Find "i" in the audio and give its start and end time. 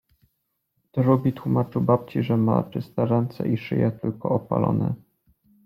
3.47-3.57